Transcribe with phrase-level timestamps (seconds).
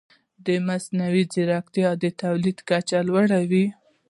[0.67, 3.65] مصنوعي ځیرکتیا د تولید کچه لوړه وي.